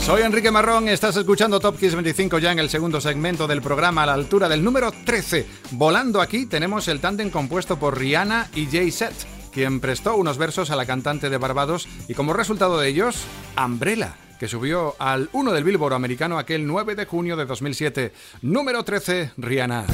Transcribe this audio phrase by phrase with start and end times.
[0.00, 4.02] Soy Enrique Marrón, estás escuchando Top Kiss 25 ya en el segundo segmento del programa
[4.02, 5.46] a la altura del número 13.
[5.70, 9.12] Volando aquí tenemos el tándem compuesto por Rihanna y Jay Z,
[9.52, 13.24] quien prestó unos versos a la cantante de Barbados y como resultado de ellos,
[13.56, 18.12] Umbrella que subió al 1 del Billboard americano aquel 9 de junio de 2007.
[18.42, 19.86] Número 13, Rihanna.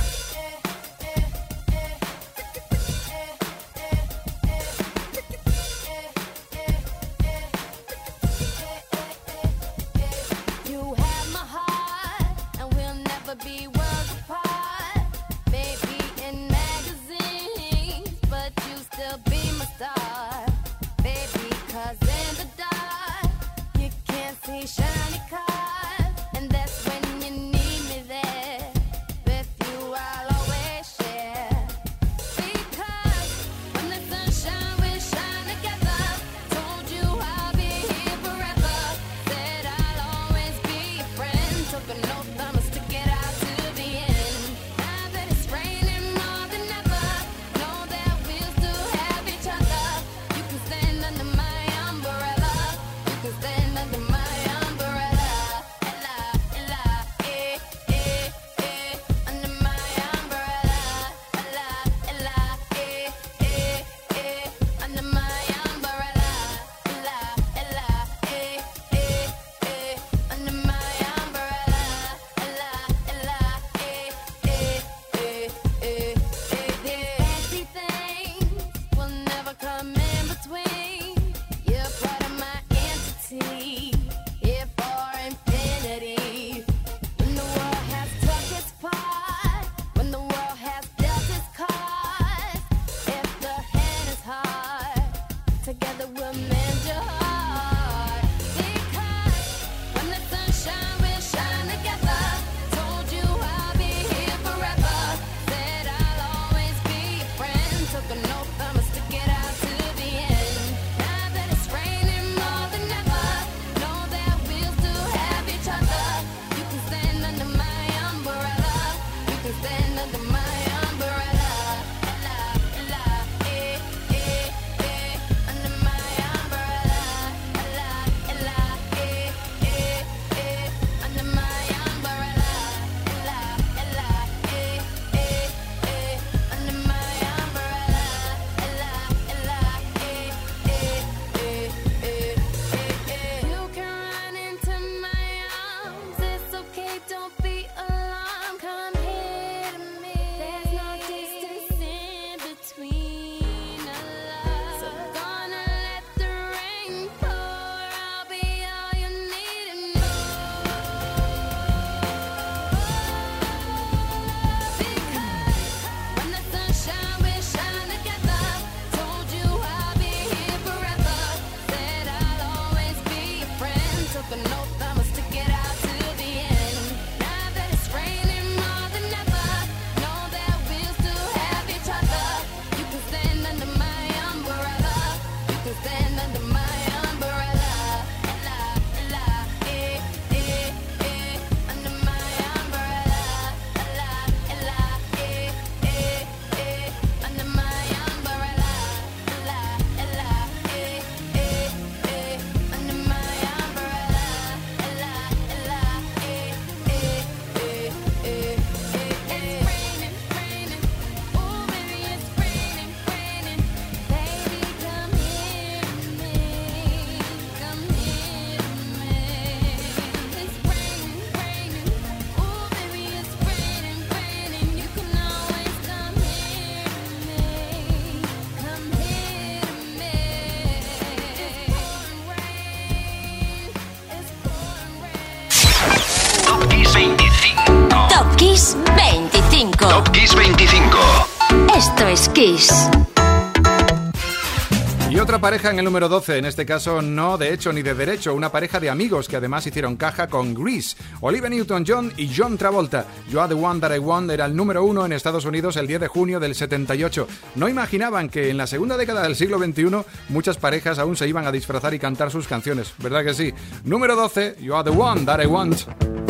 [245.10, 247.94] Y otra pareja en el número 12, en este caso no de hecho ni de
[247.94, 250.96] derecho, una pareja de amigos que además hicieron caja con Grease.
[251.20, 253.06] Olivia Newton-John y John Travolta.
[253.28, 255.86] You Are the One That I Want era el número uno en Estados Unidos el
[255.86, 257.26] 10 de junio del 78.
[257.54, 261.46] No imaginaban que en la segunda década del siglo XXI muchas parejas aún se iban
[261.46, 263.52] a disfrazar y cantar sus canciones, ¿verdad que sí?
[263.84, 266.27] Número 12, You Are the One That I Want.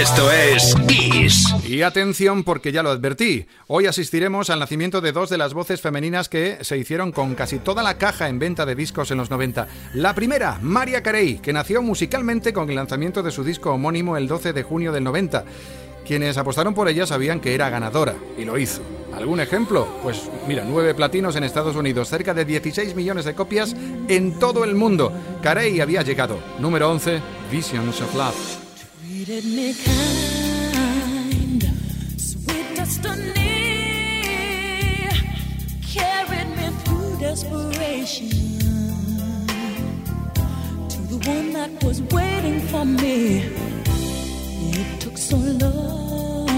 [0.00, 1.54] Esto es Kiss.
[1.68, 3.46] Y atención porque ya lo advertí.
[3.66, 7.58] Hoy asistiremos al nacimiento de dos de las voces femeninas que se hicieron con casi
[7.58, 9.68] toda la caja en venta de discos en los 90.
[9.92, 14.26] La primera, Maria Carey, que nació musicalmente con el lanzamiento de su disco homónimo el
[14.26, 15.44] 12 de junio del 90.
[16.06, 18.80] Quienes apostaron por ella sabían que era ganadora, y lo hizo.
[19.14, 19.86] ¿Algún ejemplo?
[20.02, 23.76] Pues mira, nueve platinos en Estados Unidos, cerca de 16 millones de copias
[24.08, 25.12] en todo el mundo.
[25.42, 26.38] Carey había llegado.
[26.58, 27.20] Número 11,
[27.52, 28.59] Visions of Love.
[40.88, 43.42] To the one that was waiting for me.
[44.72, 46.48] It took so long.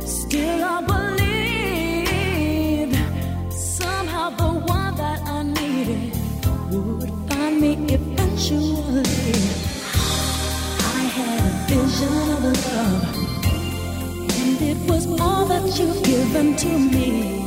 [0.00, 0.80] Still, I
[2.80, 2.96] believed
[3.52, 6.12] somehow the one that I needed
[6.70, 9.57] would find me eventually.
[11.68, 13.14] Vision of love,
[14.40, 17.37] and it was all that you've given to me.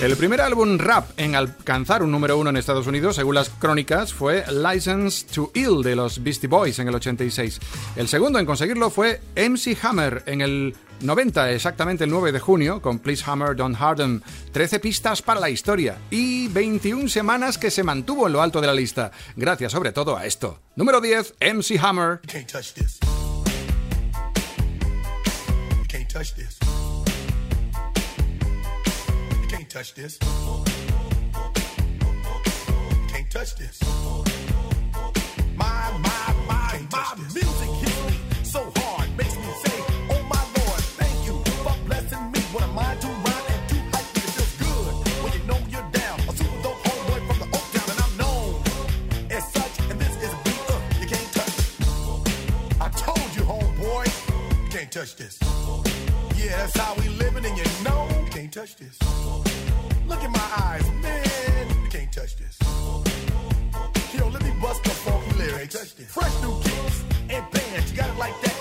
[0.00, 4.12] El primer álbum rap en alcanzar un número uno en Estados Unidos, según las crónicas,
[4.12, 7.58] fue License to Ill de los Beastie Boys en el 86.
[7.96, 12.80] El segundo en conseguirlo fue MC Hammer en el 90, exactamente el 9 de junio,
[12.80, 14.22] con Please Hammer, Don't Harden.
[14.52, 18.66] 13 pistas para la historia y 21 semanas que se mantuvo en lo alto de
[18.66, 20.60] la lista, gracias sobre todo a esto.
[20.76, 22.20] Número 10, MC Hammer.
[22.46, 22.98] touch this.
[25.88, 26.58] Can't touch this.
[35.56, 39.78] My, my, my, my music hits me so hard, makes me say,
[40.10, 42.40] Oh my Lord, thank you for blessing me.
[42.50, 44.22] What am I to rhyme and to hype me?
[44.26, 46.18] It feels good when you know you're down.
[46.28, 48.62] A super dope homeboy from the Oak Town, and I'm known
[49.30, 49.90] as such.
[49.90, 51.56] And this is a beat uh, you can't touch.
[52.80, 54.10] I told you, homeboy,
[54.64, 55.38] you can't touch this.
[56.34, 58.98] Yeah, that's how we living, and you know you can't touch this.
[60.08, 61.68] Look in my eyes, man.
[61.82, 62.58] You can't touch this.
[64.14, 65.92] Yo, let me bust the funky lyrics.
[66.08, 67.90] Fresh new kicks and bands.
[67.90, 68.57] You got it like that.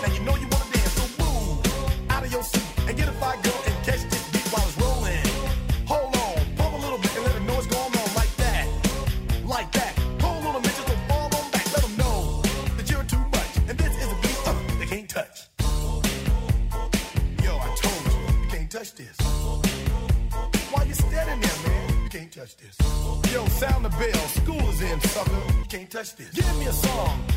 [25.98, 26.30] touch this.
[26.30, 27.37] Give me a song.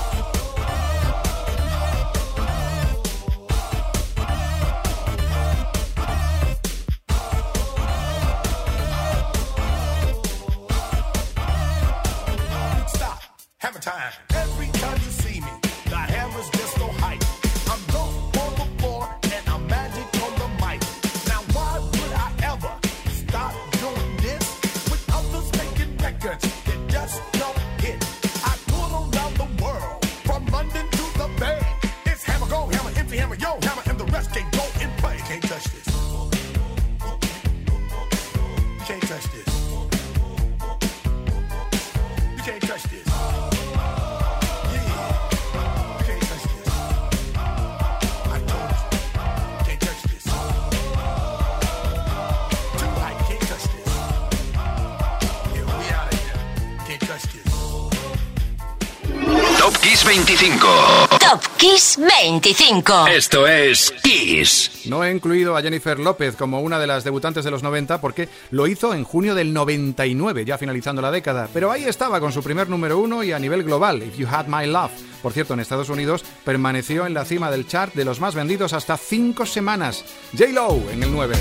[60.61, 63.07] Top Kiss 25.
[63.07, 64.85] Esto es Kiss.
[64.85, 68.29] No he incluido a Jennifer López como una de las debutantes de los 90 porque
[68.51, 71.49] lo hizo en junio del 99, ya finalizando la década.
[71.51, 74.47] Pero ahí estaba con su primer número uno y a nivel global, If You Had
[74.47, 74.91] My Love.
[75.23, 78.73] Por cierto, en Estados Unidos permaneció en la cima del chart de los más vendidos
[78.73, 80.05] hasta 5 semanas.
[80.37, 81.35] J-Lo en el 9.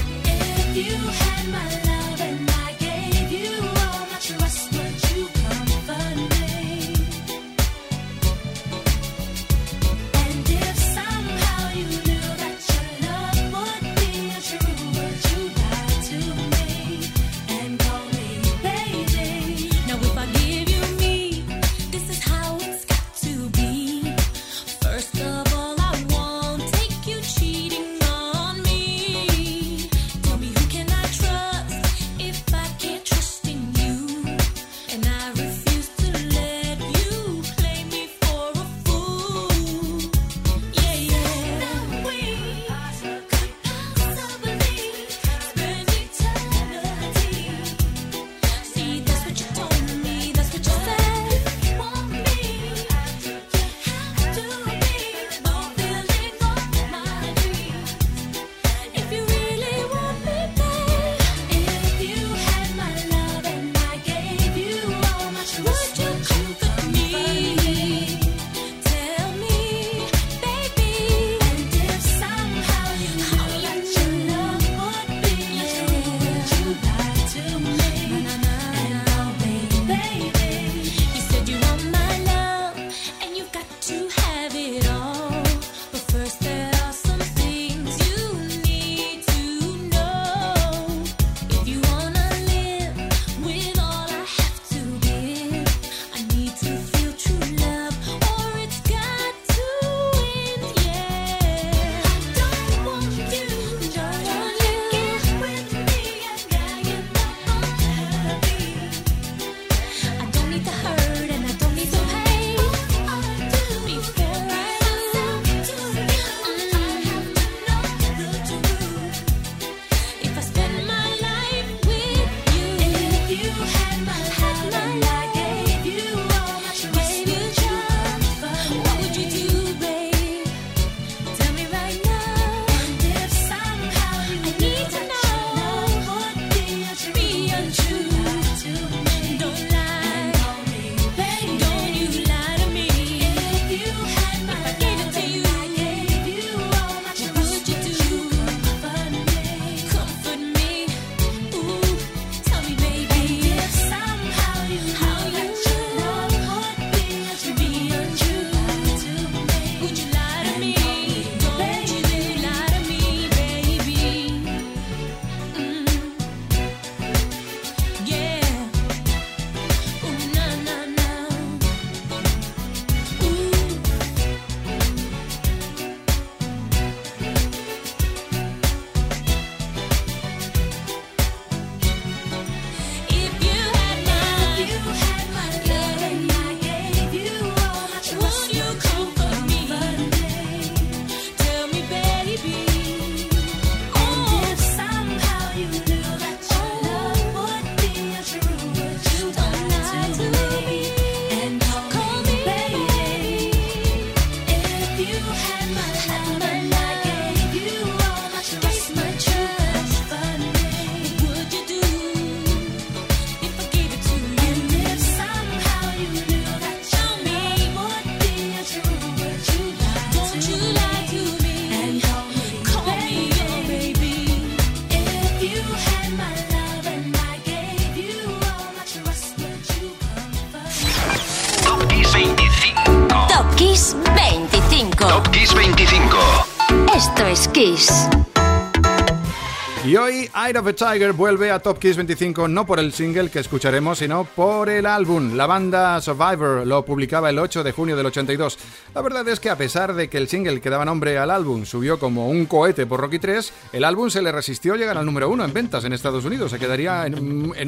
[240.50, 243.98] Eye of a Tiger vuelve a Top Kiss 25 no por el single que escucharemos,
[243.98, 245.36] sino por el álbum.
[245.36, 248.58] La banda Survivor lo publicaba el 8 de junio del 82.
[248.92, 251.64] La verdad es que a pesar de que el single que daba nombre al álbum
[251.64, 255.28] subió como un cohete por Rocky 3, el álbum se le resistió llegar al número
[255.28, 256.50] 1 en ventas en Estados Unidos.
[256.50, 257.14] Se quedaría en,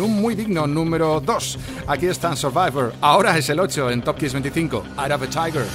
[0.00, 1.58] un muy digno número 2.
[1.86, 2.94] Aquí está Survivor.
[3.00, 4.82] Ahora es el 8 en Top Kiss 25.
[4.98, 5.66] Eye of a Tiger.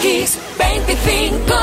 [0.00, 1.54] Kiss 25.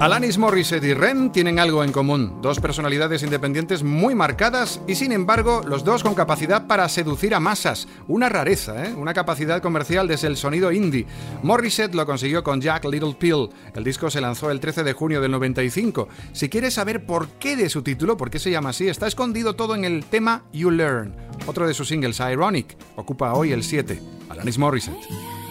[0.00, 5.12] Alanis Morissette y Rem tienen algo en común, dos personalidades independientes muy marcadas y sin
[5.12, 8.92] embargo los dos con capacidad para seducir a masas, una rareza, ¿eh?
[8.94, 11.06] una capacidad comercial desde el sonido indie.
[11.42, 15.20] Morissette lo consiguió con Jack Little Pill, el disco se lanzó el 13 de junio
[15.20, 16.08] del 95.
[16.32, 19.54] Si quieres saber por qué de su título, por qué se llama así, está escondido
[19.54, 21.14] todo en el tema You Learn,
[21.46, 25.43] otro de sus singles Ironic, ocupa hoy el 7, Alanis Morissette.